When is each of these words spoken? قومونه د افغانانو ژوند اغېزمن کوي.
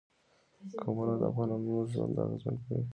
قومونه 0.81 1.13
د 1.19 1.23
افغانانو 1.31 1.75
ژوند 1.91 2.15
اغېزمن 2.25 2.55
کوي. 2.65 2.83